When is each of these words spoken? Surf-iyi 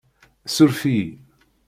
Surf-iyi 0.53 1.13